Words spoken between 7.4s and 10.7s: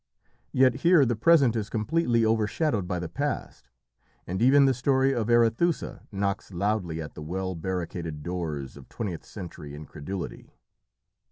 barricaded doors of twentieth century incredulity.